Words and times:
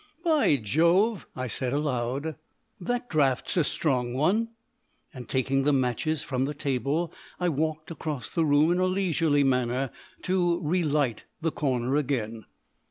"By 0.25 0.55
Jove!" 0.55 1.27
said 1.45 1.73
I 1.73 1.77
aloud; 1.77 2.35
"that 2.79 3.07
draught's 3.07 3.55
a 3.55 3.63
strong 3.63 4.15
one!" 4.15 4.47
and, 5.13 5.29
taking 5.29 5.61
the 5.61 5.71
matches 5.71 6.23
from 6.23 6.45
the 6.45 6.55
table, 6.55 7.13
I 7.39 7.49
walked 7.49 7.91
across 7.91 8.27
the 8.27 8.43
room 8.43 8.71
in 8.71 8.79
a 8.79 8.85
leisurely 8.87 9.43
manner 9.43 9.91
to 10.23 10.59
relight 10.63 11.25
the 11.41 11.51
corner 11.51 11.97
again. 11.97 12.45